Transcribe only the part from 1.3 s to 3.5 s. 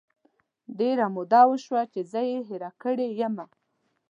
وشوه چې زه یې هیره کړی یمه